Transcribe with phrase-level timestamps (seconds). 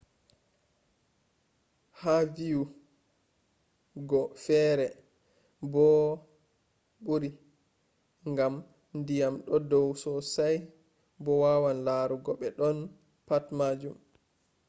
[1.99, 2.61] ha viyu
[4.09, 4.85] go fere
[7.05, 7.29] bori
[8.37, 8.55] gam
[8.99, 10.57] ndyiam do dau sosai
[11.23, 12.91] bo a wawan larugo be boddon-
[13.27, 13.97] patt majun